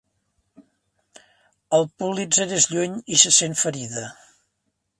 El 1.79 1.85
Pulitzer 2.03 2.47
és 2.57 2.67
lluny 2.73 2.95
i 3.17 3.21
se 3.25 3.35
sent 3.41 3.57
ferida. 3.63 4.09